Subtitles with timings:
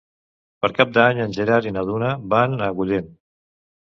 [0.65, 3.13] Per Cap d'Any en Gerard i na Duna van a Agullent.